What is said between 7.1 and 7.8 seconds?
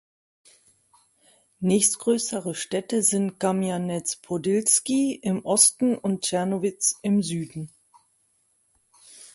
Süden.